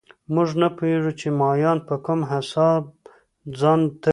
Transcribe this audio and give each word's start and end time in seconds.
موږ 0.33 0.49
نه 0.61 0.67
پوهېږو 0.77 1.11
چې 1.19 1.27
مایان 1.39 1.77
په 1.87 1.95
کوم 2.05 2.19
حساب 2.31 2.83
ځان 3.59 3.79
تړي 4.01 4.09